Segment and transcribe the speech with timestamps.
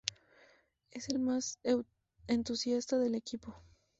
[0.89, 1.59] Es el más
[2.25, 3.53] entusiasta del equipo.